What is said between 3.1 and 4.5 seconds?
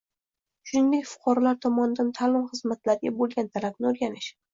bo`lgan talabni o`rganish